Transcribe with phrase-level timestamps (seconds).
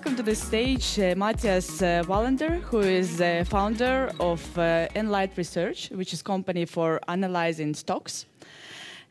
[0.00, 5.36] welcome to the stage uh, Mattias uh, Wallander, who is the founder of uh, Enlight
[5.36, 8.24] Research, which is company for analyzing stocks.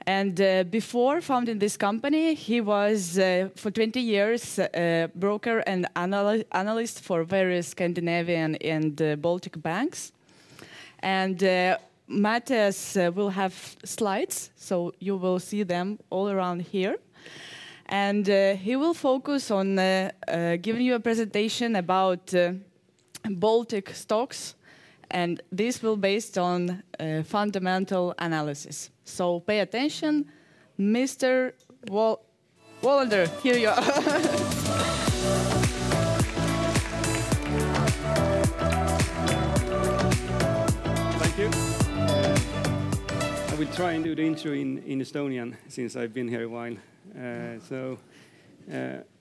[0.07, 5.85] And uh, before founding this company, he was uh, for 20 years a broker and
[5.95, 10.11] anal analyst for various Scandinavian and uh, Baltic banks.
[11.03, 11.77] And uh,
[12.09, 13.53] Mattias uh, will have
[13.85, 16.97] slides, so you will see them all around here.
[17.89, 19.75] And uh, he will focus on
[20.61, 22.33] giving you a presentation about
[23.23, 24.55] Baltic stocks
[25.11, 28.91] and this will based on uh, fundamental analysis.
[29.03, 30.25] So pay attention,
[30.79, 31.53] Mr.
[31.87, 32.23] Wall
[32.81, 33.27] Wallander.
[33.41, 33.81] Here you are.
[41.19, 41.49] Thank you.
[43.47, 46.49] I will try and do the intro in, in Estonian since I've been here a
[46.49, 46.75] while.
[47.09, 47.97] Uh, so, uh,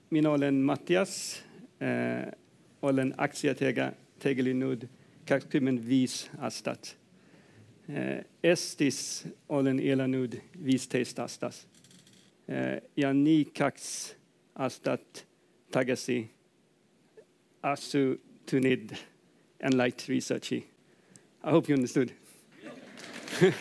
[0.09, 1.43] mina olen Mattias,
[2.81, 4.83] olen aktsiatega tegelenud
[5.27, 6.97] kakskümmend viis aastat.
[8.43, 11.61] Eestis olen elanud viisteist aastat
[12.97, 13.85] ja nii kaks
[14.59, 15.23] aastat
[15.71, 16.29] tagasi
[17.63, 18.91] asutunud
[19.59, 20.67] Enlight Researchi.
[21.43, 22.11] I hope you understood.
[23.41, 23.51] uh,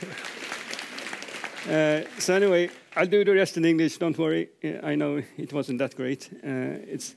[2.19, 3.99] so anyway, I'll do the rest in English.
[3.99, 4.49] Don't worry.
[4.83, 6.29] I know it wasn't that great.
[6.45, 7.15] Uh, it's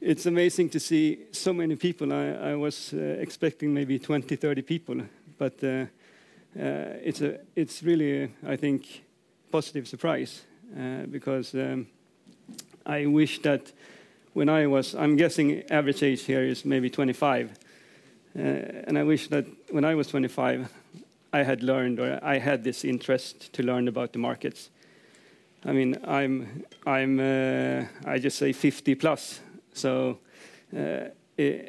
[0.00, 2.12] it's amazing to see so many people.
[2.12, 4.96] I, I was uh, expecting maybe 20, 30 people,
[5.38, 5.86] but uh,
[6.58, 9.04] uh, it's a it's really I think
[9.52, 10.42] positive surprise
[10.76, 11.86] uh, because um,
[12.84, 13.72] I wish that
[14.32, 17.50] when I was I'm guessing average age here is maybe 25,
[18.36, 20.68] uh, and I wish that when I was 25
[21.32, 24.70] I had learned or I had this interest to learn about the markets.
[25.64, 29.40] I mean, I'm, I'm, uh, I just say 50 plus,
[29.72, 30.18] so
[30.76, 31.04] uh,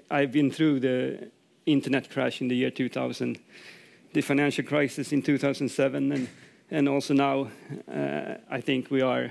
[0.09, 1.29] I've been through the
[1.65, 3.39] internet crash in the year 2000,
[4.13, 6.27] the financial crisis in 2007, and,
[6.71, 7.49] and also now
[7.87, 9.29] uh, I think we are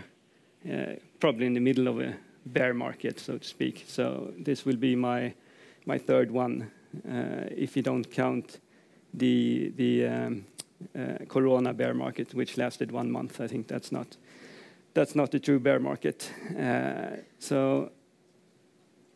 [0.71, 2.15] uh, probably in the middle of a
[2.47, 3.85] bear market, so to speak.
[3.89, 5.35] So this will be my,
[5.87, 6.71] my third one,
[7.09, 8.61] uh, if you don't count
[9.13, 10.45] the, the um,
[10.97, 13.41] uh, corona bear market, which lasted one month.
[13.41, 14.17] I think that's not,
[14.95, 16.31] that's not the true bear market.
[16.59, 17.91] Uh, so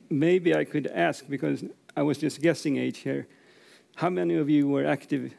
[0.09, 1.65] maybe I could ask, because
[1.97, 3.27] I was just guessing age here,
[3.97, 5.33] how many of you were active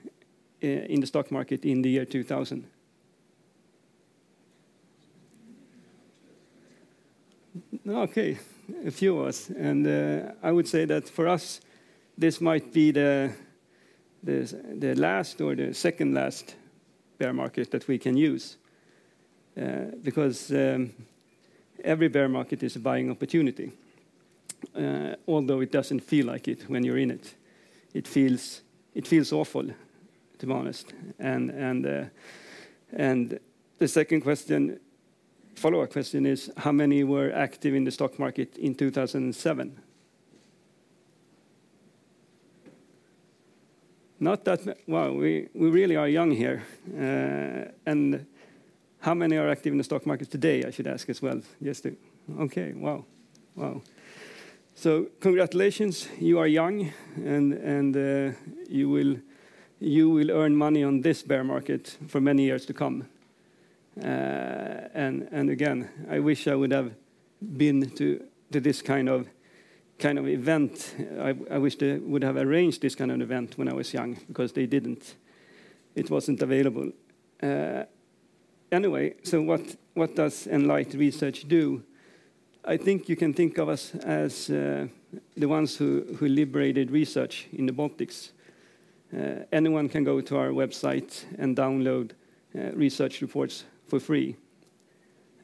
[0.63, 2.67] uh, in the stock market in the year 2000?
[7.87, 8.37] Okay,
[8.85, 9.49] a few of us.
[9.49, 11.61] And uh, I would say that for us,
[12.17, 13.31] this might be the,
[14.23, 16.55] the, the last or the second last
[17.17, 18.57] bear market that we can use.
[19.57, 20.91] Uh, because um,
[21.83, 23.71] every bear market is a buying opportunity
[24.75, 27.35] uh, although it doesn't feel like it when you're in it.
[27.93, 28.61] It feels
[28.95, 29.65] it feels awful,
[30.39, 30.93] to be honest.
[31.19, 32.03] And and uh,
[32.93, 33.39] and
[33.77, 34.79] the second question,
[35.55, 39.81] follow-up question is how many were active in the stock market in 2007?
[44.19, 45.13] Not that well.
[45.13, 46.63] We we really are young here,
[47.85, 48.25] and
[49.07, 50.65] how many are active in the stock market today?
[50.67, 51.41] I should ask as well.
[51.61, 51.95] Yes, to,
[52.41, 52.73] okay.
[52.73, 53.05] Wow,
[53.55, 53.81] wow.
[54.75, 59.15] So congratulations, you are young, and, and uh, you, will,
[59.79, 63.07] you will earn money on this bear market for many years to come.
[63.97, 66.91] Uh, and, and again, I wish I would have
[67.39, 69.29] been to, to this kind of,
[69.99, 70.95] kind of event.
[71.17, 74.17] I, I wish they would have arranged this kind of event when I was young,
[74.27, 75.15] because they didn't.
[75.95, 76.91] It wasn't available.
[77.41, 77.83] Uh,
[78.71, 81.83] anyway, so what, what does Enlight Research do?
[82.65, 84.87] I think you can think of us as uh,
[85.35, 88.31] the ones who, who liberated research in the Baltics.
[89.15, 92.11] Uh, anyone can go to our website and download
[92.55, 94.35] uh, research reports for free.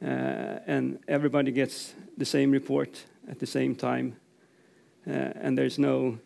[0.02, 4.16] Uh, and everybody gets the same report at the same time.
[5.06, 6.18] Uh, and there's no,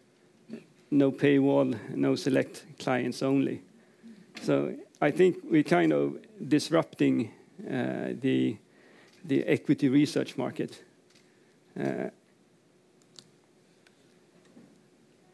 [0.90, 3.62] no paywall, no select clients only.
[4.42, 6.18] So I think we're kind of
[6.48, 7.30] disrupting
[7.64, 8.56] uh, the,
[9.24, 10.82] the equity research market
[11.78, 12.10] uh,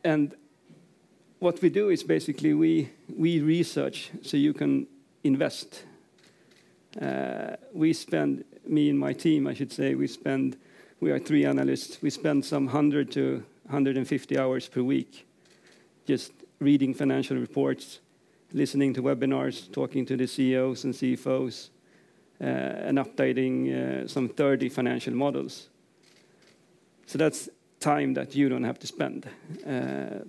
[0.04, 0.34] and
[1.38, 4.86] what we do is basically we, we research so you can
[5.24, 5.84] invest.
[7.00, 10.56] Uh, we spend, me and my team, I should say, we spend,
[11.00, 15.26] we are three analysts, we spend some 100 to 150 hours per week
[16.06, 18.00] just reading financial reports,
[18.54, 21.68] listening to webinars, talking to the CEOs and CFOs,
[22.40, 25.68] uh, and updating uh, some 30 financial models.
[27.06, 27.48] So that's
[27.80, 29.28] time that you don't have to spend.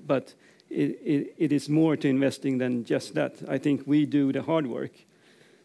[0.06, 0.33] But
[0.69, 3.36] it is more to investing than just that.
[3.48, 4.92] I think we do the hard work,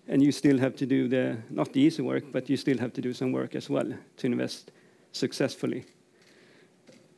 [0.06, 2.92] and you still have to do the, not the easy work, but you still have
[2.92, 4.70] to do some work as well to invest
[5.12, 5.84] successfully.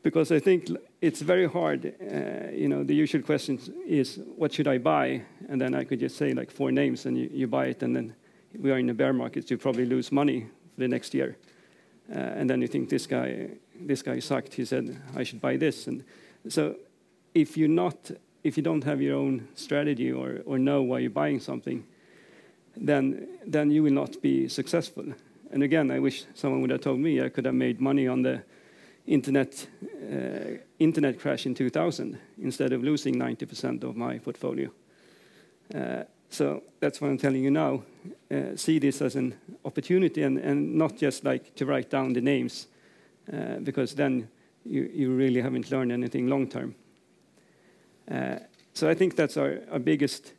[0.03, 0.69] Because I think
[1.03, 5.23] it's very hard, uh, you know, the usual question is, what should I buy?
[5.49, 8.15] And then I could just say, like, four names, and you buy it, and then
[8.57, 10.47] we are in a bear market, you probably lose money
[10.79, 11.37] the next year.
[12.09, 13.49] Uh, and then you think, this guy,
[13.81, 14.55] this guy sucked.
[14.55, 16.05] He said, "I should buy this." And
[16.49, 16.77] so
[17.35, 18.11] if you're not,
[18.45, 21.85] if you don't have your own strategy or know why you're buying something,
[22.77, 25.05] then then you will not be successful.
[25.53, 28.23] And again, I wish someone would have told me I could have made money on
[28.23, 28.43] the
[29.07, 29.67] internet
[30.13, 34.71] uh, internet crash in 2000, instead of losing 90% of my portfolio.
[35.75, 37.83] Uh, so that's what I'm telling you now,
[38.31, 39.35] uh, see this as an
[39.65, 42.69] opportunity and and not just like to write down the names,
[43.65, 44.29] because then
[44.65, 46.75] you you really haven't learned anything long term.
[48.75, 50.33] So I think that's our biggest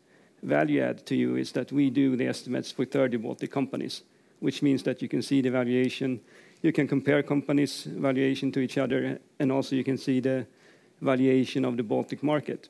[0.44, 4.04] value add to you, is that we do the estimates for 30 Baltic companies,
[4.40, 6.20] which means that you can see the valuation,
[6.64, 10.48] you can compare companies' valuation to each other, and also you can see the
[11.02, 12.70] valuation of the Baltic market.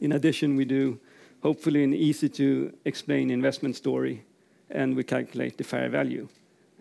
[0.00, 0.98] In addition, we do
[1.42, 4.24] hopefully an easy-to-explain investment story,
[4.70, 6.28] and we calculate the fair value,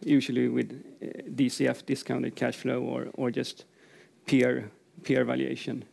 [0.05, 0.71] usually with
[1.01, 3.65] eh, DCF, discounted cash flow, or just
[4.27, 4.71] peer
[5.03, 5.83] valuation.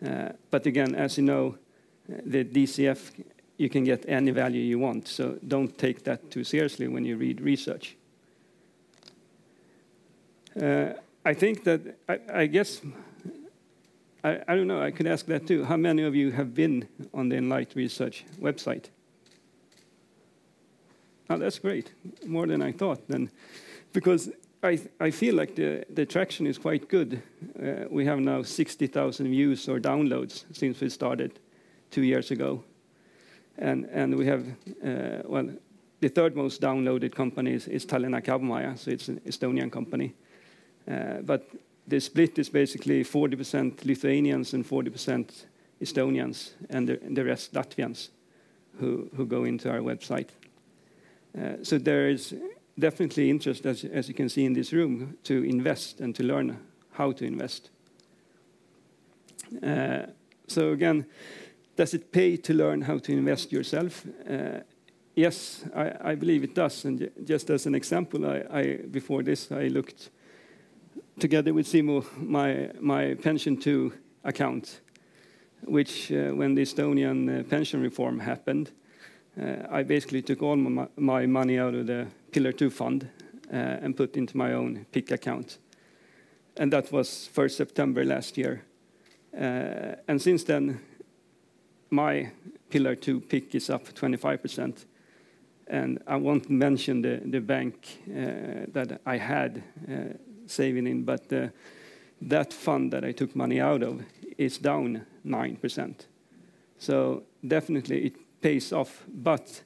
[0.00, 1.58] Eh, but again, as you know,
[2.08, 3.10] eh, the DCF,
[3.58, 7.16] you can get any value you want, so don't take that too seriously when you
[7.16, 7.96] read research.
[10.60, 10.92] Uh,
[11.24, 11.80] I think that
[12.32, 12.80] I guess
[14.24, 15.64] I don't know, I could ask that, too.
[15.64, 18.86] How many of you have been on the Enlight Research website?
[21.28, 21.92] Oh, that's great.
[22.26, 23.30] More than I thought then,
[23.92, 24.30] because
[24.62, 27.22] I I feel like the the traction is quite good.
[27.62, 31.38] Uh, we have now 60,000 views or downloads since we started
[31.90, 32.64] two years ago.
[33.58, 34.46] And and we have,
[34.82, 35.50] uh, well,
[36.00, 40.14] the third most downloaded company is Tallinna Kaubamaja, so it's an Estonian company.
[40.86, 41.42] Eh, but
[41.86, 45.46] the split is basically 40% Lithuanians and 40%
[45.80, 48.10] Estonians, and the rest Latvians,
[48.78, 50.28] who go into our website.
[51.34, 52.34] Eh, so there is
[52.78, 56.58] definitely interest, as you can see in this room, to invest and to learn
[56.92, 57.70] how to invest.
[59.62, 60.06] Eh,
[60.46, 61.06] so again,
[61.76, 64.06] does it pay to learn how to invest yourself?
[65.16, 66.84] Yes, I believe it does.
[66.84, 70.10] And just as an example, I before this, I looked
[71.18, 73.92] together with Simo my my Pension II
[74.24, 74.80] account,
[75.62, 78.70] which, uh, when the Estonian uh, pension reform happened,
[79.40, 80.56] uh, I basically took all
[80.96, 83.08] my money out of the Pillar Two fund
[83.50, 85.58] and put into my own PIK account.
[86.56, 88.64] And that was first September last year.
[89.32, 90.80] And since then,
[91.90, 92.30] my
[92.70, 94.86] Pillar Two PIK is up 25%.
[95.66, 99.62] And I won't mention the bank that I had
[100.46, 101.48] saving in, but uh,
[102.22, 104.02] that fund that I took money out of
[104.38, 105.94] is down 9%.
[106.78, 109.62] So definitely it pays off, but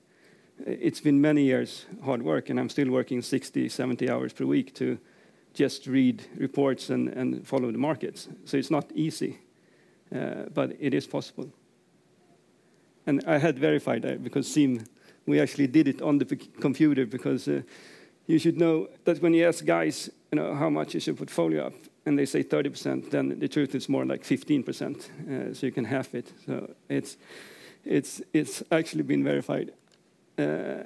[0.60, 4.44] uh, it's been many years hard work, and I'm still working 60, 70 hours per
[4.44, 4.98] week to
[5.54, 8.28] just read reports and and follow the markets.
[8.44, 9.38] So it's not easy,
[10.14, 11.50] uh, but it is possible.
[13.06, 14.86] And I had verified that because Siim,
[15.26, 16.26] we actually did it on the
[16.60, 17.48] computer, because
[18.28, 21.66] you should know that when you ask guys, you know, how much is your portfolio
[21.66, 25.72] up, and they say 30%, then the truth is more like 15%, uh, so you
[25.72, 26.32] can half it.
[26.46, 27.16] So it's
[27.84, 29.72] it's it's actually been verified.
[30.38, 30.84] Uh,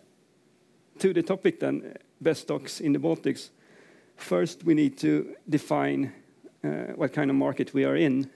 [0.98, 3.50] to the topic then, best stocks in the Baltics.
[4.16, 6.12] First, we need to define
[6.62, 8.30] uh, what kind of market we are in.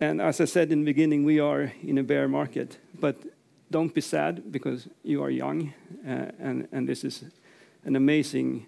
[0.00, 3.16] And as I said in the beginning, we are in a bear market, but
[3.70, 7.24] don't be sad because you are young, and and this is
[7.84, 8.66] an amazing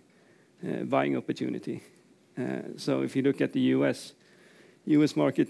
[0.66, 1.82] uh, buying opportunity.
[2.38, 4.12] Uh, so if you look at the U.S.,
[4.86, 5.16] U.S.
[5.16, 5.48] market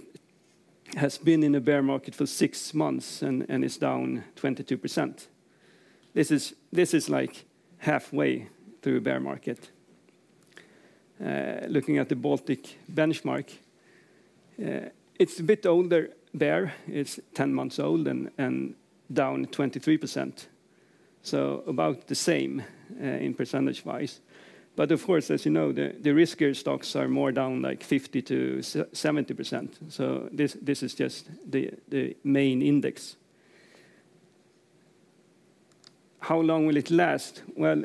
[0.97, 5.26] has been in a bear market for six months, and is down 22%.
[6.12, 7.44] This is this is like
[7.78, 8.49] halfway
[8.83, 9.71] through a bear market.
[11.25, 13.50] Uh, looking at the Baltic benchmark,
[15.18, 16.75] it's a bit older bear.
[16.87, 18.75] It's 10 months old and
[19.12, 20.47] down 23%,
[21.23, 22.62] so about the same
[23.00, 24.20] Uh, in percentage-wise.
[24.76, 28.58] But of course, as you know, the riskier stocks are more down, like 50 to
[28.58, 29.92] 70%.
[29.92, 33.16] So this this is just the main index.
[36.18, 37.42] How long will it last?
[37.56, 37.84] Well,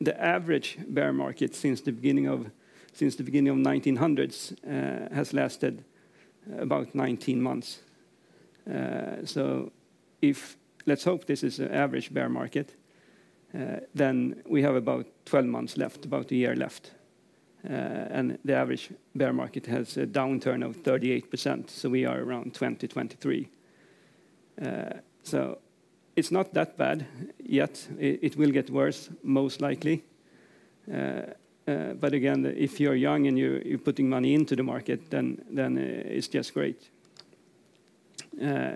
[0.00, 2.50] the average bear market since the beginning of
[2.92, 5.84] since the beginning of 1900s uh, has lasted
[6.58, 7.82] about 19 months.
[8.66, 9.70] Uh, so
[10.22, 12.74] if let's hope this is an average bear market,
[13.56, 16.90] Uh, then we have about 12 months left, about a year left.
[17.64, 17.72] Uh,
[18.10, 23.48] and the average bear market has a downturn of 38%, so we are around 2023.
[24.60, 24.90] Uh,
[25.22, 25.58] so
[26.16, 27.06] it's not that bad
[27.42, 27.88] yet.
[27.98, 30.04] It will get worse, most likely.
[30.86, 36.54] But again, if you're young and you're putting money into the market, then it's just
[36.54, 36.88] great.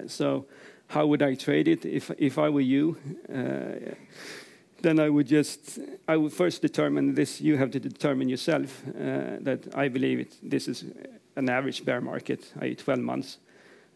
[0.07, 0.47] So
[0.89, 2.97] how would I trade it if I were you?
[4.83, 7.41] Then I would just I would first determine this.
[7.41, 10.85] You have to determine yourself uh, that I believe this is
[11.37, 13.39] an average bear market, i.e., 12 months.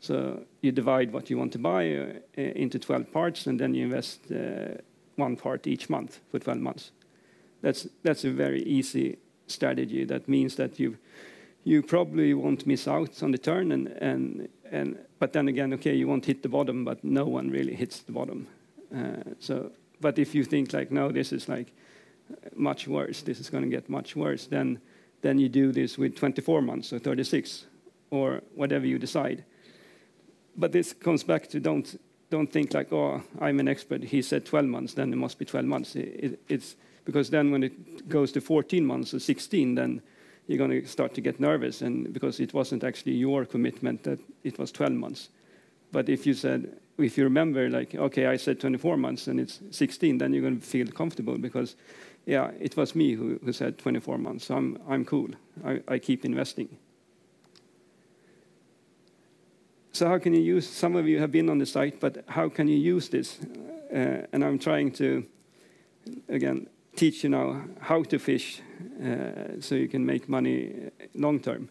[0.00, 3.84] So you divide what you want to buy uh, into 12 parts, and then you
[3.84, 4.80] invest uh,
[5.16, 6.90] one part each month for 12 months.
[7.62, 10.04] That's that's a very easy strategy.
[10.04, 10.98] That means that you
[11.64, 15.94] you probably won't miss out on the turn, and, and, and, but then again, okay,
[15.94, 18.46] you won't hit the bottom, but no one really hits the bottom.
[20.04, 21.72] But if you think like, no, this is like
[22.54, 24.78] much worse, this is going to get much worse, then
[25.22, 27.64] then you do this with 24 months or 36
[28.10, 29.44] or whatever you decide.
[30.58, 34.04] But this comes back to don't don't think like, oh, I'm an expert.
[34.04, 35.96] He said 12 months, then it must be 12 months.
[35.96, 40.02] It's because then when it goes to 14 months or 16, then
[40.46, 44.18] you're going to start to get nervous and because it wasn't actually your commitment that
[44.42, 45.30] it was 12 months.
[45.92, 49.60] But if you said, if you remember, like, okay, I said 24 months and it's
[49.70, 51.76] 16, then you're going to feel comfortable because,
[52.26, 54.46] yeah, it was me who who said 24 months.
[54.46, 55.28] So I'm I'm cool.
[55.64, 56.68] I I keep investing.
[59.94, 62.48] So how can you use some of you have been on the site, but how
[62.48, 63.38] can you use this?
[63.94, 65.24] Uh, and I'm trying to,
[66.28, 68.60] again, teach you now how to fish
[69.00, 71.68] uh, so you can make money uh, long term.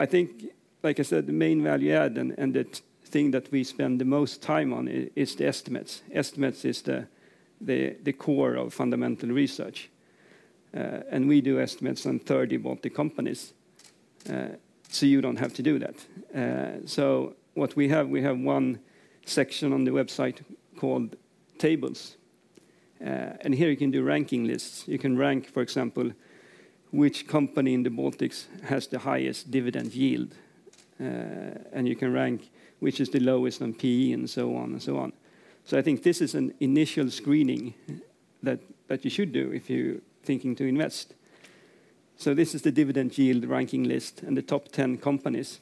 [0.00, 0.52] I think,
[0.82, 2.66] like I said, the main value add and the
[3.08, 6.02] thing that we spend the most time on is the estimates.
[6.12, 9.90] Estimates is the core of fundamental research.
[10.74, 13.52] Uh, and we do estimates on 30 Baltic companies.
[14.30, 14.48] Uh,
[14.90, 15.94] so you don't have to do that.
[16.34, 18.78] Uh, so what we have, we have one
[19.24, 20.42] section on the website
[20.76, 21.16] called
[21.58, 22.16] tables.
[23.00, 24.88] And here you can do ranking lists.
[24.88, 26.10] You can rank, for example,
[26.90, 30.34] which company in the Baltics has the highest dividend yield.
[30.98, 34.98] And you can rank which is the lowest on PE and so on and so
[34.98, 35.12] on.
[35.64, 37.74] So I think this is an initial screening
[38.42, 41.14] that that you should do if you're thinking to invest.
[42.16, 45.60] So this is the dividend yield ranking list and the top 10 companies.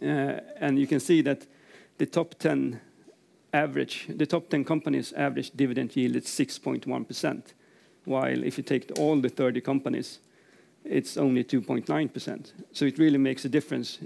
[0.00, 1.46] Uh, and you can see that
[1.98, 2.80] the top 10
[3.52, 7.42] average, the top 10 companies' average dividend yield is 6.1%,
[8.04, 10.20] while if you take all the 30 companies,
[10.84, 12.52] it's only 2.9%.
[12.72, 13.98] So it really makes a difference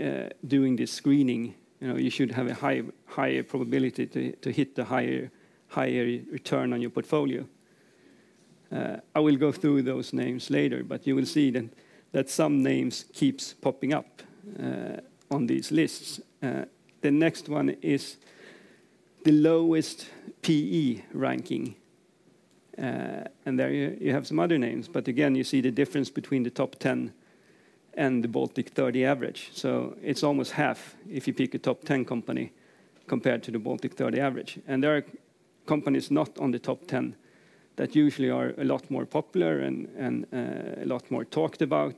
[0.00, 1.54] Uh, doing this screening.
[1.80, 5.30] You know, you should have a high, higher probability to to hit the higher
[5.68, 7.46] higher return on your portfolio.
[8.72, 11.64] Uh, I will go through those names later, but you will see that
[12.10, 14.22] that some names keeps popping up
[14.60, 16.20] uh, on these lists.
[16.40, 18.16] The next one is
[19.24, 20.10] the lowest
[20.42, 21.76] PE ranking.
[22.76, 24.88] And there you have some other names.
[24.88, 27.12] But again, you see the difference between the top 10
[27.96, 29.50] and the Baltic 30 average.
[29.54, 32.52] So it's almost half if you pick a top 10 company
[33.06, 34.58] compared to the Baltic 30 average.
[34.66, 35.04] And there are
[35.66, 37.16] companies not on the top 10
[37.76, 41.94] that usually are a lot more popular and uh, a lot more talked about.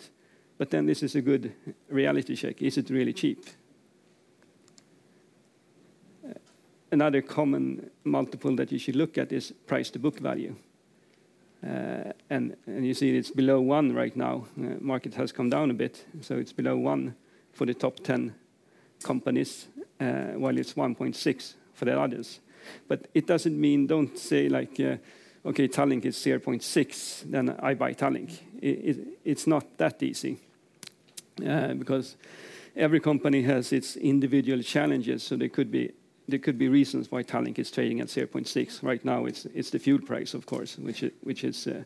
[0.59, 1.53] But then this is a good
[1.89, 2.63] reality check.
[2.63, 3.45] Is it really cheap?
[6.25, 6.33] Uh,
[6.91, 10.57] another common multiple that you should look at is price to book value.
[11.67, 14.47] Uh, and you see it's below one right now.
[14.59, 17.17] Uh, market has come down a bit, so it's below one
[17.53, 18.35] for the top 10
[19.03, 19.67] companies,
[20.01, 22.41] uh, while it's 1.6 for the others.
[22.87, 24.79] But it doesn't mean don't say like,
[25.45, 28.39] okay, Tallink is 0.6, then I buy Tallink.
[28.61, 30.39] It's not that easy
[31.37, 32.17] because
[32.75, 35.23] every company has its individual challenges.
[35.23, 35.93] So there could be
[36.29, 38.83] reasons why Tallink is trading at 0.6.
[38.83, 41.83] Right now, it's the fuel price, of course, which which is uh,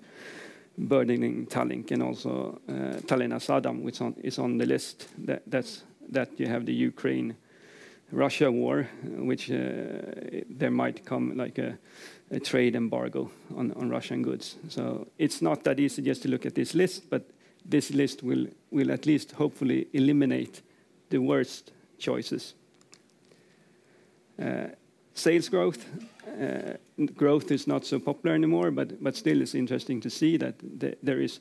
[0.78, 5.08] burdening Tallink and also uh, Tallinna Sadam, which is on the list.
[6.12, 9.56] That you have the Ukraine-Russia war, which uh,
[10.58, 11.78] there might come like a
[12.40, 14.56] trade embargo on Russian goods.
[14.68, 17.22] So it's not that easy just to look at this list, but
[17.64, 20.62] this list will, will at least hopefully eliminate
[21.10, 22.54] the worst choices.
[24.40, 24.68] Uh,
[25.14, 25.84] sales growth.
[26.40, 26.74] Uh,
[27.14, 30.54] growth is not so popular anymore, but still it's interesting to see that
[31.02, 31.40] there is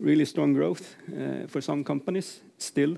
[0.00, 2.96] really strong growth uh, for some companies still.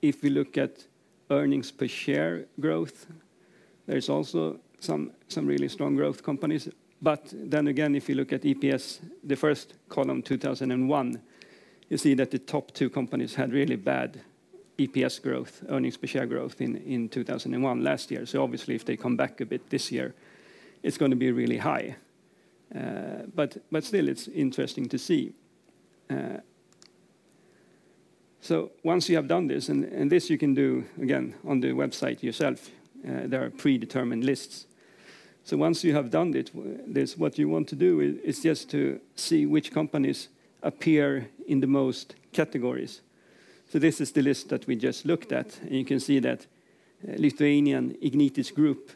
[0.00, 0.86] If we look at
[1.30, 3.06] earnings per share growth,
[3.86, 6.68] there's also some really strong growth companies.
[7.02, 11.20] But then again, if you look at EPS, the first column, 2001,
[11.90, 14.20] you see that the top two companies had really bad
[14.78, 18.26] EPS growth, earnings per share growth in 2001 last year.
[18.26, 20.14] So obviously, if they come back a bit this year,
[20.82, 21.96] it's going to be really high.
[22.74, 25.32] Uh, but still, it's interesting to see.
[26.08, 26.38] Uh,
[28.40, 32.22] so once you have done this, and this you can do again on the website
[32.22, 32.70] yourself,
[33.06, 34.66] uh, there are predetermined lists.
[35.44, 39.46] So once you have done this, what you want to do is just to see
[39.46, 40.28] which companies
[40.62, 43.00] appear in the most categories.
[43.68, 45.60] So this is the list that we just looked at.
[45.60, 46.46] And you can see that
[47.06, 48.90] uh, Lithuanian Ignitis Group,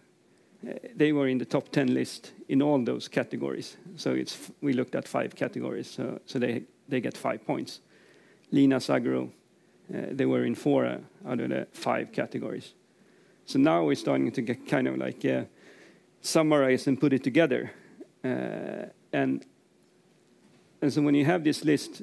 [0.66, 3.76] uh, they were in the top 10 list in all those categories.
[3.96, 5.88] So it's we looked at five categories.
[6.26, 7.80] So they get five points.
[8.52, 9.30] Linas Agro,
[9.94, 12.74] uh, they were in four out of the five categories.
[13.44, 15.24] So now we're starting to get kind of like
[16.20, 17.72] summarize and put it together.
[18.22, 19.44] And
[20.82, 22.02] and so when you have this list,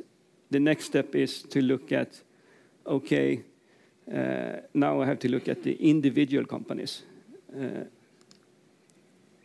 [0.49, 2.21] the next step is to look at,
[2.89, 3.43] okay,
[4.13, 7.03] uh, now I have to look at the individual companies.
[7.55, 7.85] Uh,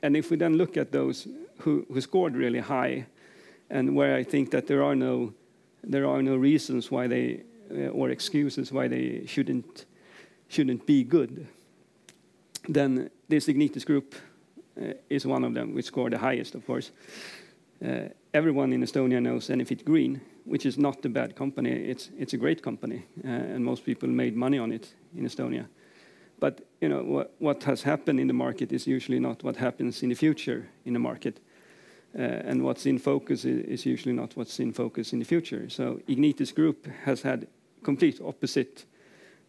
[0.02, 3.06] and if we then look at those who scored really high
[3.70, 5.32] and where I think that there are no
[5.82, 9.86] there are no reasons why they uh, or excuses why they shouldn't
[10.48, 11.46] shouldn't be good,
[12.68, 14.14] then this Ignitis Group
[15.08, 16.90] is one of them, which scored the highest, of course.
[18.32, 21.70] Everyone in Estonia knows Enefit Green, which is not a bad company.
[21.70, 25.66] It's it's a great company, uh, and most people made money on it in Estonia.
[26.40, 30.09] But you know what has happened in the market is usually not what happens in
[30.09, 31.40] the future in the market.
[32.16, 35.68] Uh, and what's in focus is usually not what's in focus in the future.
[35.68, 37.48] So Ignitis Group has had
[37.83, 38.85] complete opposite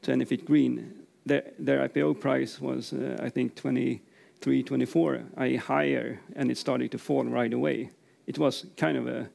[0.02, 1.06] to Enefit Green.
[1.26, 6.92] Their their IPO price was, uh, I think, 23, 24, i.e., higher, and it started
[6.92, 7.92] to fall right away.
[8.26, 9.30] It was kind of a,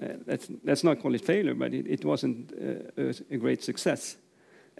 [0.00, 4.16] Uh, let's not call it failure, but it wasn't uh, a great success.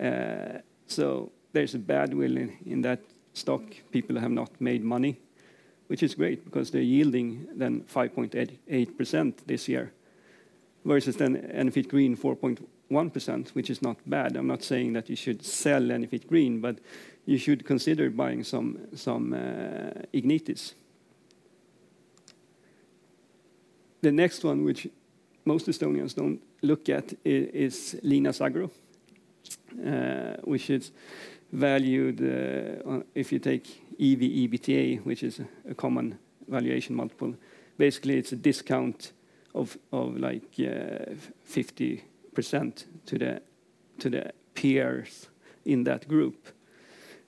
[0.01, 3.01] Uh, so there's a bad will in that
[3.33, 3.63] stock.
[3.93, 5.21] People have not made money,
[5.87, 9.93] which is great because they're yielding then 5.8% this year
[10.85, 14.37] versus then Enefit Green 4.1%, which is not bad.
[14.37, 16.81] I'm not saying that you should sell Enefit Green, but
[17.25, 19.33] you should consider buying some some
[20.13, 20.75] Ignitis.
[24.03, 24.89] The next one, which
[25.45, 28.71] most Estonians don't look at, is Linas Agro,
[29.85, 30.91] uh, which is
[31.53, 33.67] valued uh, if you take
[34.01, 37.35] EV/EBITDA, which is a common valuation multiple.
[37.77, 39.13] Basically, it's a discount
[39.55, 41.15] of like uh,
[41.49, 42.03] 50%
[43.07, 43.43] to the
[43.99, 45.29] to the peers
[45.65, 46.49] in that group.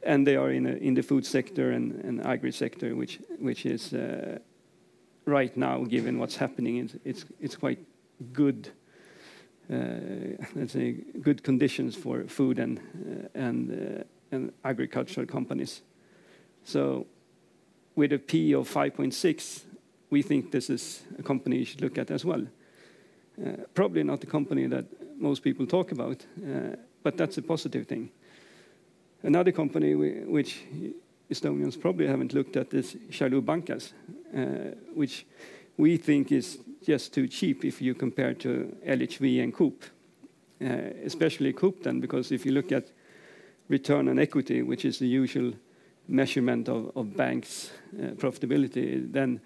[0.03, 3.93] And they are in the food sector and agri sector, which which is
[5.27, 6.89] right now, given what's happening,
[7.41, 7.79] it's quite
[8.33, 8.71] good,
[9.73, 12.81] uh, let's say, good conditions for food and
[13.35, 14.03] uh, uh,
[14.33, 15.83] and agricultural companies.
[16.65, 17.07] So
[17.95, 19.63] with a P of 5.6,
[20.11, 22.47] we think this is a company you should look at as well.
[23.75, 24.85] Probably not the company that
[25.19, 26.27] most people talk about,
[27.03, 28.11] but that's a positive thing.
[29.23, 30.65] Another company which
[31.31, 33.93] Estonians probably haven't looked at is Šiaulių Bankas,
[34.95, 35.27] which
[35.77, 39.85] we think is just too cheap if you compare to LHV and Coop,
[40.63, 40.67] uh,
[41.05, 42.85] especially Coop then, because if you look at
[43.69, 45.53] return on equity, which is the usual
[46.09, 49.41] measurement of banks' uh, profitability, then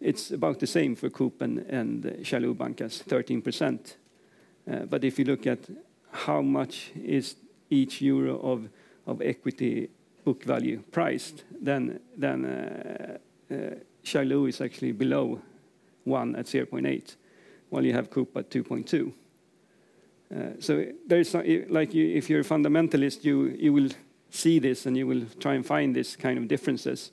[0.00, 3.96] it's about the same for Coop and Šiaulių Bankas, 13%.
[4.88, 5.58] But if you look at
[6.10, 7.36] how much is
[7.70, 8.68] each euro
[9.06, 9.90] of equity
[10.24, 12.00] book value priced, then
[14.04, 15.40] Šiaulių uh, is actually below
[16.08, 17.16] one at 0.8,
[17.70, 19.12] while you have Coop at 2.2.
[20.30, 21.34] Uh, so there is
[21.68, 23.88] like you, if you're a fundamentalist, you you will
[24.30, 27.12] see this and you will try and find this kind of differences.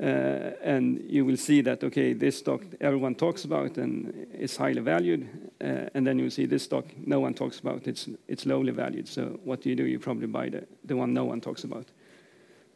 [0.00, 4.80] Uh, and you will see that, okay, this stock everyone talks about and it's highly
[4.80, 5.28] valued.
[5.60, 9.08] Uh, and then you'll see this stock no one talks about, it's it's lowly valued.
[9.08, 9.84] So what do you do?
[9.84, 11.86] You probably buy the the one no one talks about.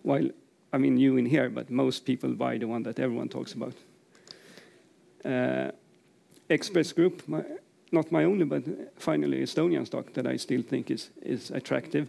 [0.02, 0.28] While,
[0.72, 3.74] I mean, you in here, but most people buy the one that everyone talks about.
[6.48, 7.22] Express Group,
[7.90, 8.62] not my only, but
[8.96, 12.08] finally Estonian stock that I still think is is attractive.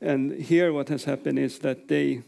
[0.00, 2.22] And here, what has happened is that they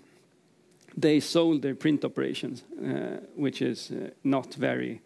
[1.01, 5.01] they sold their print operations, uh, which is uh, not very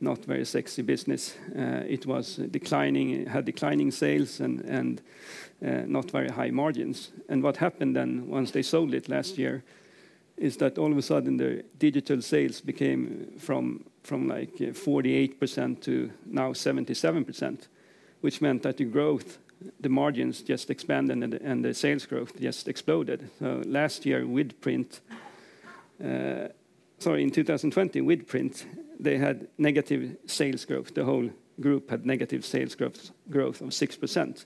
[0.00, 1.36] not very sexy business.
[1.56, 5.02] Uh, it was declining, had declining sales and and
[5.62, 7.12] uh, not very high margins.
[7.28, 9.62] And what happened then, once they sold it last year,
[10.36, 15.32] is that all of a sudden the digital sales became from from like 48%
[15.78, 17.68] uh, to now 77%,
[18.20, 19.38] which meant that the growth
[19.80, 23.30] the margins just expanded and the, sales growth just exploded.
[23.38, 25.00] So last year with print,
[26.04, 26.48] uh,
[26.98, 28.66] sorry, in 2020 with print,
[28.98, 30.94] they had negative sales growth.
[30.94, 34.44] The whole group had negative sales growth, growth of 6%,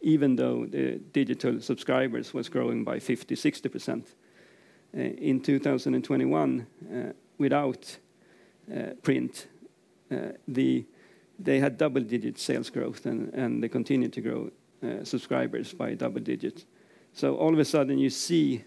[0.00, 4.04] even though the digital subscribers was growing by 50, 60%.
[4.94, 7.96] Uh, in 2021, uh, without
[9.02, 9.48] print,
[10.10, 14.50] uh, they had double-digit sales growth, and, they continued to grow
[14.82, 16.66] uh, subscribers by double digits.
[17.12, 18.64] So all of a sudden, you see,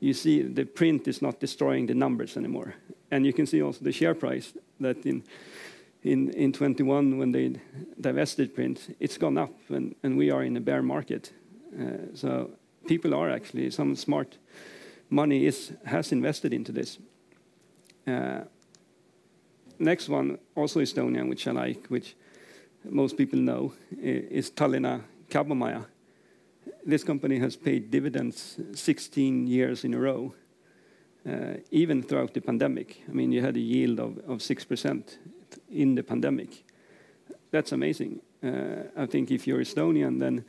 [0.00, 2.74] you see the print is not destroying the numbers anymore.
[3.10, 5.22] And you can see also the share price that in
[6.02, 7.60] in in 21 when they
[8.00, 11.32] divested print, it's gone up, and, we are in a bear market.
[11.78, 12.50] Uh, so
[12.86, 14.38] people are actually some smart
[15.10, 16.98] money is has invested into this.
[19.78, 22.16] Next one, also Estonian, which I like, which
[22.84, 25.86] most people know, is Tallinna Kaubamaja.
[26.84, 30.34] This company has paid dividends 16 years in a row,
[31.28, 33.02] uh, even throughout the pandemic.
[33.08, 35.16] I mean, you had a yield of, of 6%
[35.70, 36.64] in the pandemic.
[37.50, 38.20] That's amazing.
[38.42, 40.44] Uh, I think if you're Estonian, then,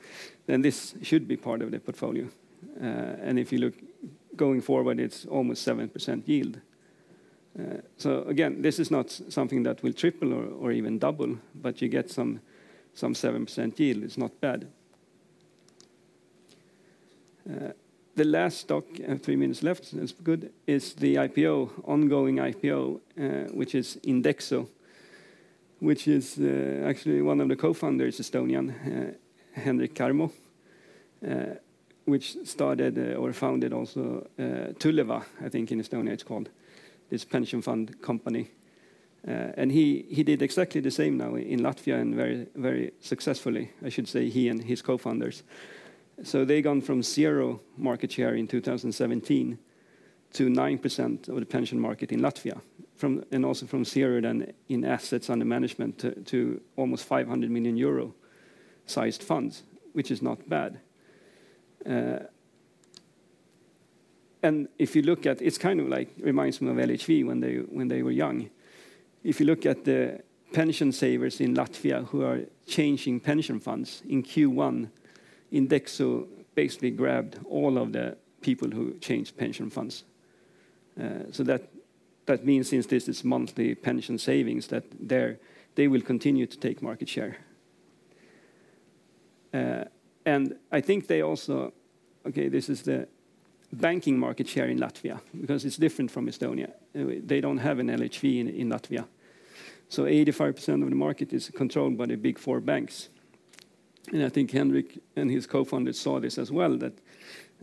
[0.47, 2.27] then this should be part of the portfolio.
[2.81, 2.85] Uh,
[3.21, 3.75] and if you look
[4.35, 6.59] going forward, it's almost 7% yield.
[7.57, 11.81] Uh, so again, this is not something that will triple or, or even double, but
[11.81, 12.41] you get some,
[12.93, 14.03] some 7% yield.
[14.03, 14.67] It's not bad.
[17.49, 17.71] Uh,
[18.15, 23.53] the last stock, have three minutes left, that's good, is the IPO, ongoing IPO, uh,
[23.53, 24.67] which is Indexo,
[25.79, 29.13] which is uh, actually one of the co-founders, Estonian, uh,
[29.53, 30.31] Henrik Karmo,
[31.25, 31.55] uh,
[32.05, 36.49] which started uh, or founded also Tuleva, I think in Estonia it's called
[37.09, 38.51] this pension fund company.
[39.27, 43.71] Uh, and he, he did exactly the same now in Latvia and very, very successfully,
[43.83, 45.43] I should say, he and his co founders.
[46.23, 49.57] So they gone from zero market share in 2017
[50.33, 52.61] to 9% of the pension market in Latvia,
[52.95, 57.75] from, and also from zero then in assets under management to, to almost 500 million
[57.75, 58.13] euro
[58.85, 60.79] sized funds, which is not bad.
[61.85, 62.19] Uh,
[64.41, 67.55] and if you look at it's kind of like reminds me of LHV when they
[67.57, 68.49] when they were young.
[69.23, 70.21] If you look at the
[70.53, 74.89] pension savers in Latvia who are changing pension funds in Q1,
[75.51, 76.25] Indexo
[76.55, 80.03] basically grabbed all of the people who changed pension funds.
[80.99, 81.69] Uh, so that
[82.25, 84.83] that means since this is monthly pension savings that
[85.75, 87.37] they will continue to take market share.
[89.53, 89.85] Uh,
[90.25, 91.73] and I think they also,
[92.25, 93.07] okay, this is the
[93.71, 96.71] banking market share in Latvia because it's different from Estonia.
[96.95, 99.05] Uh, they don't have an LHV in, in Latvia.
[99.89, 103.09] So 85% of the market is controlled by the big four banks.
[104.11, 106.93] And I think Henrik and his co-founders saw this as well, that,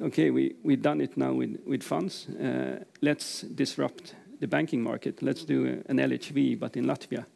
[0.00, 2.28] okay, we, we've done it now with, with funds.
[2.28, 5.22] Uh, let's disrupt the banking market.
[5.22, 7.26] Let's do a, an LHV, but in Latvia.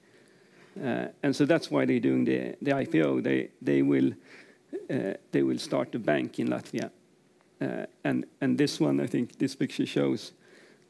[0.80, 3.22] Uh, and so that's why they're doing the, the IPO.
[3.22, 4.12] They, they, will,
[4.90, 6.99] uh, they will start a bank in Latvia uh,
[8.04, 10.32] and, and this one, I think this picture shows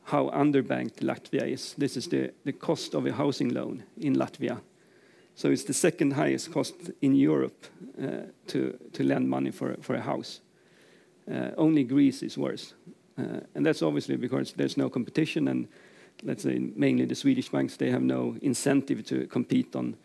[0.05, 1.75] how underbanked Latvia is.
[1.79, 4.61] This is the, the cost of a housing loan in Latvia.
[5.35, 7.67] So it's the second highest cost in Europe
[8.03, 10.41] uh, to, to lend money for, for a house.
[11.31, 12.75] Uh, only Greece is worse.
[13.19, 15.69] Uh, and that's obviously because there's no competition, and
[16.25, 19.97] let's say mainly the Swedish banks, they have no incentive to compete on,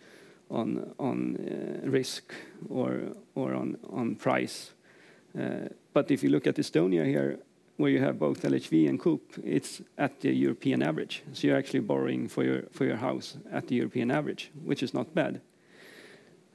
[0.50, 2.34] on, on uh, risk
[2.70, 4.72] or, or on, on price.
[5.96, 7.40] But if you look at Estonia here,
[7.78, 11.24] where you have both LHV and Coop, it's at the European average.
[11.32, 14.94] So you're actually borrowing for your, for your house at the European average, which is
[14.94, 15.40] not bad.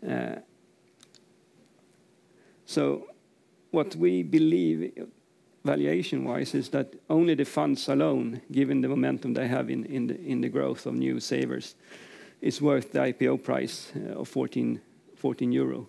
[0.07, 0.41] Uh,
[2.67, 3.07] so
[3.71, 4.93] what we believe
[5.65, 10.21] valuation-wise is that only the funds alone, given the momentum they have in, in, the,
[10.21, 11.77] in the growth of new savers,
[12.43, 14.83] is worth the IPO price uh, of 14,
[15.17, 15.89] 14 euro.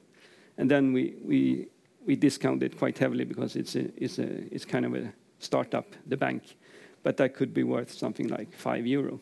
[0.58, 1.68] And then we, we
[2.06, 5.86] we discount it quite heavily because it's a, it's a, it's kind of a startup,
[6.06, 6.56] the bank,
[7.04, 9.20] but that could be worth something like 5 euro.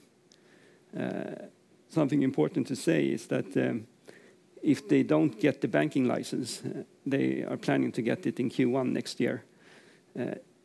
[0.98, 1.48] Uh,
[1.90, 3.88] something important to say is that um,
[4.62, 8.50] if they don't get the banking license, uh, they are planning to get it in
[8.50, 9.44] Q1 next year.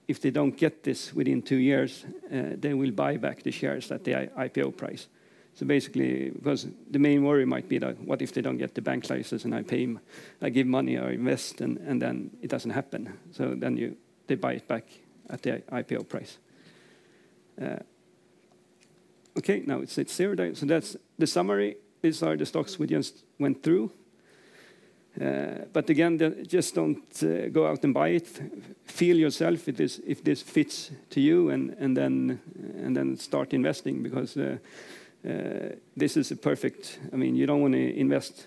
[0.07, 2.05] if they don't get this within two years,
[2.61, 5.09] they will buy back the shares at the IPO price.
[5.55, 8.83] So basically, because the main worry might be that what if they don't get the
[8.83, 9.89] bank license and I pay,
[10.43, 13.17] I give money or invest and, and then it doesn't happen.
[13.33, 14.85] So then you, they buy it back
[15.31, 16.39] at the IPO price.
[17.61, 17.77] Uh,
[19.39, 20.55] okay, now it's at zero.
[20.55, 21.77] So that's the summary.
[22.03, 23.93] These are the stocks we just went through.
[25.21, 28.29] Uh, but again, just don't uh, go out and buy it.
[28.83, 32.41] Feel yourself if this, if this fits to you, and, and, then,
[32.77, 34.57] and then start investing because uh,
[35.97, 36.99] this is a perfect.
[37.13, 38.47] I mean, you don't want to invest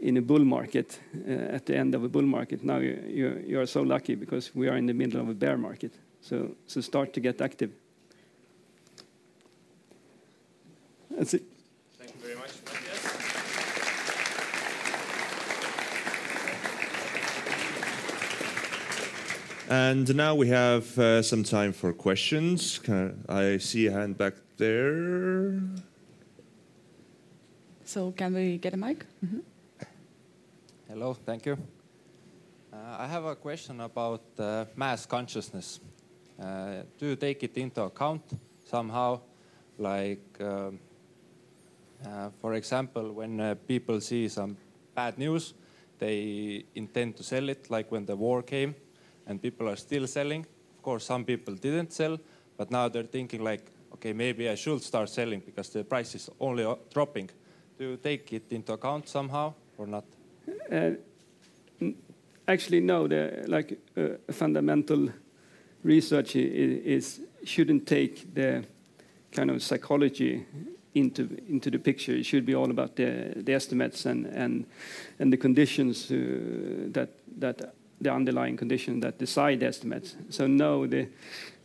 [0.00, 2.64] in a bull market uh, at the end of a bull market.
[2.64, 5.34] Now you, you, you are so lucky because we are in the middle of a
[5.34, 5.92] bear market.
[6.22, 7.70] So, so start to get active.
[11.10, 11.42] That's it.
[11.98, 12.50] Thank you very much,
[19.68, 22.80] And now we have uh, some time for questions.
[23.28, 25.60] I see a hand back there.
[27.90, 29.04] So can we get a mic?
[29.20, 29.42] Mm -hmm.
[30.88, 31.56] Hello, thank you.
[32.72, 35.80] Uh, I have a question about uh, mass consciousness.
[36.38, 36.44] Uh,
[36.98, 38.22] do you take it into account
[38.64, 39.20] somehow?
[39.78, 40.78] Like, um,
[42.40, 44.56] for example, when uh, people see some
[44.94, 45.54] bad news,
[45.98, 48.74] they intend to sell it, like when the war came,
[49.26, 50.46] and people are still selling.
[50.76, 52.18] Of course, some people didn't sell,
[52.56, 56.30] but now they're thinking like, okay, maybe I should start selling because the price is
[56.38, 57.30] only dropping
[57.80, 60.04] do you take it into account somehow or not?
[60.70, 60.90] Uh,
[62.46, 63.08] actually, no.
[63.08, 65.08] The like uh, fundamental
[65.82, 68.64] research is, shouldn't take the
[69.32, 70.44] kind of psychology
[70.94, 72.12] into into the picture.
[72.12, 74.66] It should be all about the, the estimates and and
[75.18, 76.16] and the conditions uh,
[76.92, 80.16] that that the underlying condition that decide the estimates.
[80.28, 81.08] So no, the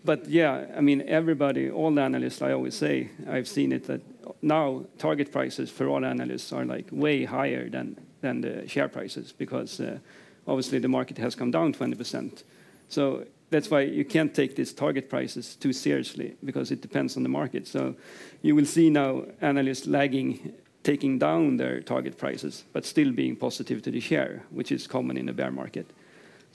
[0.06, 2.42] but yeah, I mean everybody, all the analysts.
[2.42, 4.02] I always say I've seen it that
[4.42, 9.32] now target prices for all analysts are like way higher than than the share prices
[9.32, 10.00] because uh,
[10.48, 12.44] obviously the market has come down 20%.
[12.90, 17.24] So that's why you can't take these target prices too seriously because it depends on
[17.24, 17.68] the market.
[17.68, 17.96] So
[18.42, 23.82] you will see now analysts lagging, taking down their target prices, but still being positive
[23.84, 25.86] to the share, which is common in a bear market.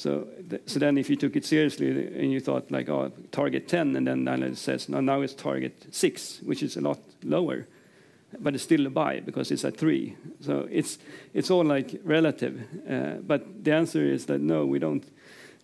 [0.00, 0.26] So,
[0.64, 4.06] so then if you took it seriously and you thought like, oh, target 10, and
[4.06, 7.66] then analyst says, no, now it's target 6, which is a lot lower,
[8.38, 10.16] but it's still a buy because it's at 3.
[10.40, 10.96] So it's,
[11.34, 12.62] it's all like relative.
[12.88, 15.04] Uh, but the answer is that no, we don't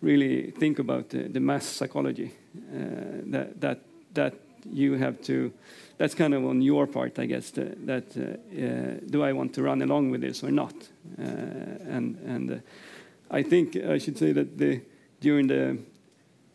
[0.03, 2.31] really think about the, mass psychology
[2.71, 3.79] uh, that, that,
[4.13, 4.35] that
[4.71, 5.51] you have to,
[5.97, 9.81] that's kind of on your part, I guess, that uh, do I want to run
[9.81, 10.75] along with this or not?
[11.17, 12.61] And, and
[13.29, 14.57] I think I should say that
[15.19, 15.77] during the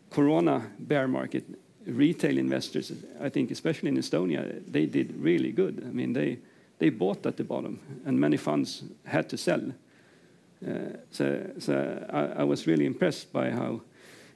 [0.09, 1.43] Corona bear market,
[1.85, 5.83] retail investors, I think especially in Estonia, they did really good.
[5.85, 6.39] I mean, they,
[6.79, 9.61] they bought at the bottom, and many funds had to sell.
[10.65, 13.81] Uh, so so I, was really impressed by how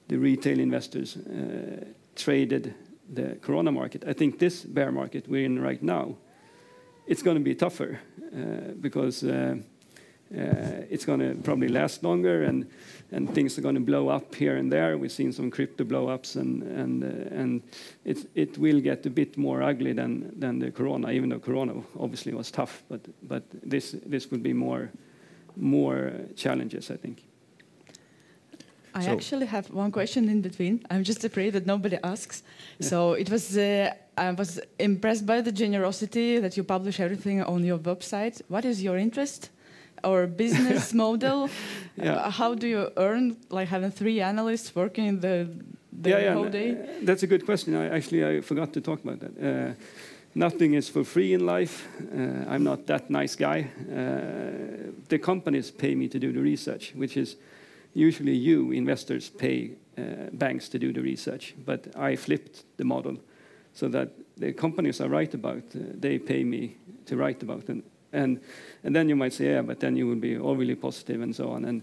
[0.10, 2.74] the retail investors uh, traded
[3.14, 4.04] the Corona market.
[4.06, 6.18] I think this bear market we're in right now,
[7.06, 8.00] it's going to be tougher
[8.36, 9.24] uh, because
[10.32, 12.66] it's going to probably last longer, and
[13.12, 14.98] and things are going to blow up here and there.
[14.98, 17.62] We've seen some crypto blow-ups, and and uh, and
[18.06, 21.12] it it will get a bit more ugly than than the corona.
[21.12, 24.90] Even though corona obviously was tough, but but this this will be more
[25.56, 27.24] more challenges, I think.
[28.94, 29.12] I so.
[29.12, 30.84] actually have one question in between.
[30.90, 32.44] I'm just afraid that nobody asks.
[32.80, 32.90] Yeah.
[32.90, 33.58] So it was.
[33.58, 38.42] Uh, I was impressed by the generosity that you publish everything on your website.
[38.48, 39.52] What is your interest?
[40.04, 41.50] Or business model?
[41.96, 42.16] Yeah.
[42.16, 45.50] Uh, how do you earn, like having three analysts working the,
[45.92, 46.72] the yeah, yeah, whole day?
[46.72, 47.76] Uh, that's a good question.
[47.76, 49.34] I, actually, I forgot to talk about that.
[49.38, 49.74] Uh,
[50.36, 51.88] nothing is for free in life.
[52.02, 53.70] Uh, I'm not that nice guy.
[53.90, 57.36] Uh, the companies pay me to do the research, which is
[57.94, 61.56] usually you investors pay uh, banks to do the research.
[61.66, 63.18] But I flipped the model
[63.74, 68.40] so that the companies I write about, they pay me to write about, and and,
[68.84, 71.50] and then you might say, yeah, but then you will be overly positive and so
[71.50, 71.66] on.
[71.66, 71.82] And,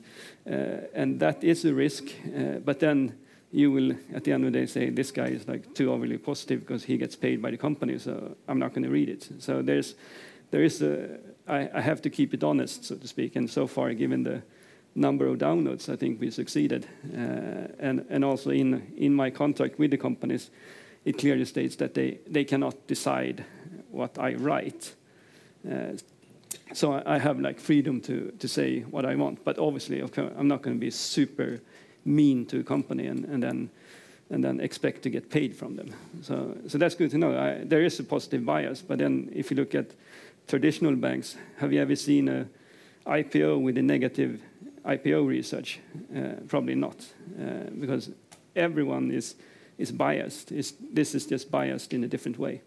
[0.50, 2.04] uh, and that is a risk.
[2.26, 3.14] Uh, but then
[3.52, 6.18] you will, at the end of the day, say, this guy is like too overly
[6.18, 9.28] positive because he gets paid by the company, so I'm not going to read it.
[9.38, 9.94] So there's,
[10.50, 13.37] there is a, I, I have to keep it honest, so to speak.
[13.37, 14.42] And so far, given the
[14.94, 16.87] number of downloads, I think we succeeded.
[17.12, 20.50] Uh, and, and also in, in my contract with the companies,
[21.04, 23.44] it clearly states that they, they cannot decide
[23.90, 24.94] what I write.
[25.70, 25.92] Uh,
[26.73, 29.45] so I have like freedom to, to say what I want.
[29.45, 31.61] But obviously, okay, I'm not going to be super
[32.05, 33.71] mean to a company and, and then
[34.31, 35.93] and then expect to get paid from them.
[36.23, 37.38] So, so that's good to know.
[37.38, 39.90] I, there is a positive bias, but then if you look at
[40.49, 42.49] traditional banks, have you ever seen a
[43.07, 44.40] IPO with a negative
[44.85, 45.79] IPO research?
[46.17, 46.97] Uh, probably not,
[47.38, 48.11] uh, because
[48.57, 49.35] everyone is
[49.79, 50.53] is biased.
[50.53, 52.62] It's, this is just biased in a different way.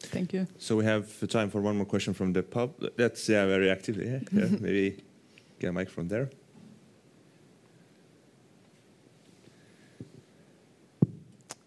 [0.00, 0.46] Thank you.
[0.58, 2.70] So we have time for one more question from the pub.
[2.96, 3.96] That's yeah, very active.
[3.96, 4.48] Yeah, yeah.
[4.60, 5.02] maybe
[5.58, 6.30] get a mic from there.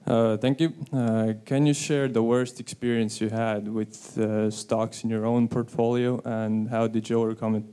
[0.05, 0.73] Uh, thank you.
[0.91, 5.47] Uh, can you share the worst experience you had with uh, stocks in your own
[5.47, 7.63] portfolio, and how did you overcome it?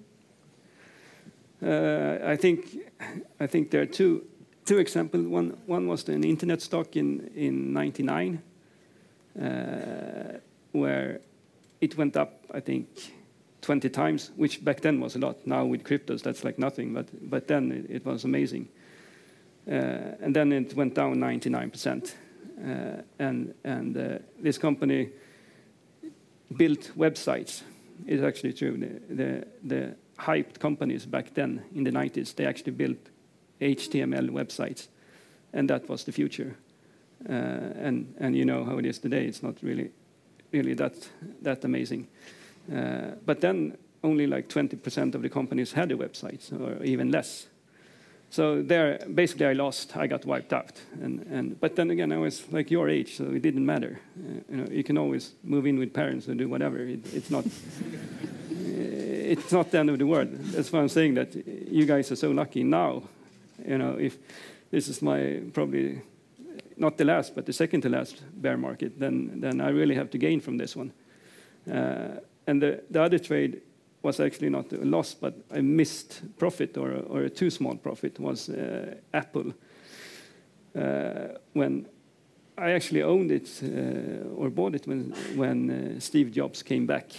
[1.62, 2.78] Uh, I think
[3.40, 4.24] I think there are two
[4.64, 5.26] two examples.
[5.26, 8.40] One one was an internet stock in in '99,
[9.36, 9.42] uh,
[10.72, 11.20] where
[11.80, 12.44] it went up.
[12.52, 12.88] I think
[13.62, 15.46] 20 times, which back then was a lot.
[15.46, 16.94] Now with cryptos, that's like nothing.
[16.94, 18.68] But but then it, it was amazing.
[19.68, 22.14] Uh, and then it went down 99%.
[22.58, 25.10] Uh, and and uh, this company
[26.56, 27.62] built websites.
[28.06, 28.76] It's actually true.
[28.78, 32.98] The, the, the hyped companies back then in the 90s, they actually built
[33.60, 34.88] HTML websites,
[35.52, 36.56] and that was the future.
[37.28, 39.26] Uh, and and you know how it is today.
[39.26, 39.90] It's not really
[40.52, 40.94] really that
[41.42, 42.06] that amazing.
[42.72, 47.46] Uh, but then only like 20% of the companies had a website, or even less.
[48.30, 49.96] So there, basically, I lost.
[49.96, 50.80] I got wiped out.
[51.02, 54.00] And, and but then again, I was like your age, so it didn't matter.
[54.16, 56.78] Uh, you know, you can always move in with parents and do whatever.
[56.78, 57.44] It, it's not.
[58.50, 60.28] it's not the end of the world.
[60.30, 63.02] That's why I'm saying that you guys are so lucky now.
[63.66, 64.16] You know, if
[64.70, 66.00] this is my probably
[66.80, 70.10] not the last, but the second to last bear market, then then I really have
[70.10, 70.92] to gain from this one.
[71.70, 73.60] Uh, and the, the other trade
[74.02, 78.18] was actually not a loss, but a missed profit or, or a too small profit
[78.18, 79.52] was uh, Apple.
[80.74, 81.86] Uh, when
[82.56, 87.12] I actually owned it uh, or bought it when, when uh, Steve Jobs came back,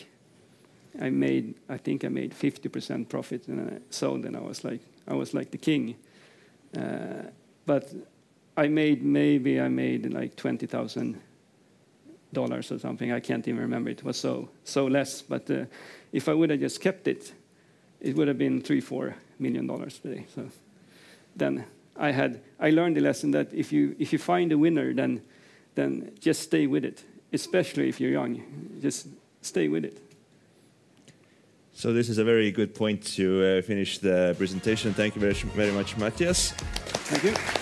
[1.00, 4.82] I made I think I made 50% profit and I sold and I was like
[5.08, 5.96] I was like the king.
[6.78, 7.30] Uh,
[7.66, 7.94] but
[8.62, 11.20] I made maybe I made like twenty thousand
[12.32, 13.12] dollars or something.
[13.12, 13.90] I can't even remember.
[13.90, 15.24] It was so so less.
[15.24, 15.66] But uh,
[16.12, 17.34] if I would have just kept it,
[18.00, 20.26] it would have been three four million dollars today.
[20.36, 20.50] So
[21.36, 21.66] then
[21.98, 25.22] I had I learned the lesson that if you if you find a winner, then
[25.74, 27.04] then just stay with it.
[27.34, 28.44] Especially if you're young,
[28.82, 29.08] just
[29.42, 29.98] stay with it.
[31.74, 34.94] So this is a very good point to uh, finish the presentation.
[34.94, 36.52] Thank you very, very much, Mattias.
[37.08, 37.61] Thank you.